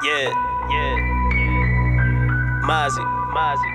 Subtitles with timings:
[0.00, 0.30] Yeah,
[0.70, 0.94] yeah.
[2.62, 3.02] Mozzi,
[3.34, 3.70] Mozzi.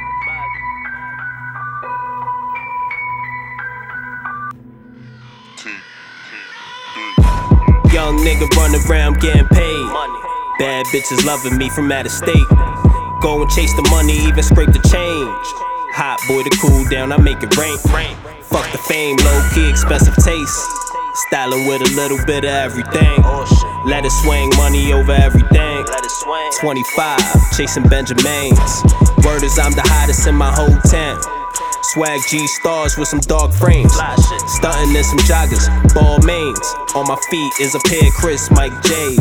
[7.92, 9.86] Young nigga running around getting paid.
[10.60, 12.34] Bad bitches loving me from out of state.
[13.22, 15.48] Go and chase the money, even scrape the change.
[15.94, 17.78] Hot boy to cool down, I make it rain.
[18.44, 20.83] Fuck the fame, low key, expensive taste.
[21.16, 23.22] Styling with a little bit of everything.
[23.86, 25.86] Let it swing, money over everything.
[26.60, 27.20] 25,
[27.56, 28.84] chasing Benjamins.
[29.24, 31.22] Word is I'm the hottest in my whole town.
[31.94, 33.94] Swag G stars with some dark frames.
[33.94, 36.83] Stunting in some joggers, Balmains.
[36.96, 39.18] On my feet is a pair of Chris Mike J's.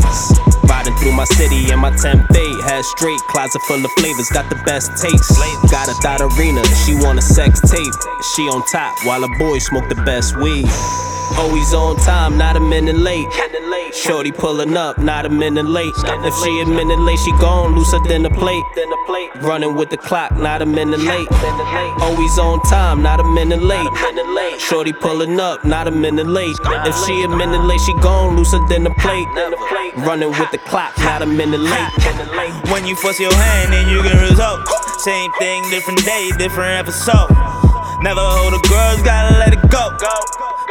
[0.68, 2.60] Riding through my city in my 10 fade.
[2.64, 5.40] Head straight, closet full of flavors, got the best taste.
[5.70, 7.94] Got a thought arena, she want a sex tape.
[8.34, 10.68] She on top while a boy smoke the best weed.
[11.38, 13.26] Always on time, not a minute late.
[13.94, 15.94] Shorty pulling up, not a minute late.
[15.96, 18.62] If she a minute late, she gone looser than a plate.
[19.36, 21.28] Running with the clock, not a minute late.
[22.00, 23.88] Always on time, not a minute late.
[24.60, 26.56] Shorty pulling up, not a minute late.
[26.64, 29.26] If she a minute late, she gone looser than a plate.
[29.96, 31.92] Running with the clock, not a minute late.
[32.70, 34.70] When you force your hand, then you get results.
[35.04, 37.30] Same thing, different day, different episode.
[38.02, 39.94] Never hold a grudge, gotta let it go.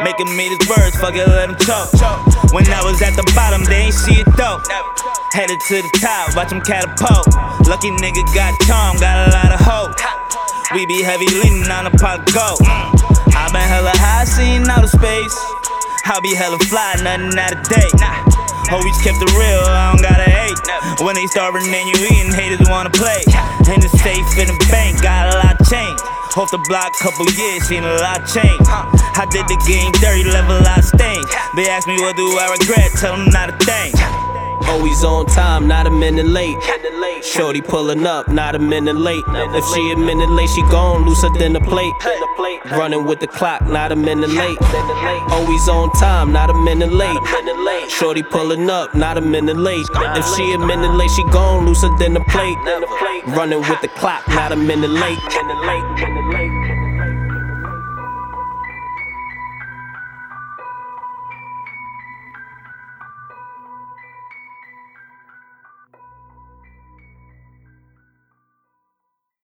[0.02, 1.92] Making me this words, fuck it, let them choke.
[2.52, 4.60] When I was at the bottom, they ain't see it though.
[5.32, 7.28] Headed to the top, watch them catapult.
[7.68, 9.96] Lucky nigga got charm, got a lot of hope.
[10.74, 12.60] We be heavy leaning on the pot gold.
[13.32, 15.51] I been hella high, seeing outer space.
[16.04, 17.94] I be hella fly, nothing out of date.
[18.70, 20.58] Always kept it real, I don't gotta hate.
[21.04, 23.22] When they starving and you eating, haters wanna play.
[23.70, 26.00] In the safe, in the bank, got a lot of change.
[26.36, 28.64] Off the block, couple years, seen a lot change.
[28.66, 31.26] I did the game dirty, level lot stains.
[31.54, 33.92] They ask me what do I regret, tell them not a thing.
[34.68, 36.56] Always on time, not a minute late.
[37.22, 39.22] Shorty pulling up, not a minute late.
[39.28, 41.92] If she a minute late, she gone looser than a plate.
[42.72, 44.58] Running with the clock, not a minute late.
[45.30, 47.18] Always on time, not a minute late.
[47.90, 49.86] Shorty pulling up, not a minute late.
[49.94, 52.56] If she a minute late, she gone looser than a plate.
[53.36, 55.18] Running with the clock, not a minute late.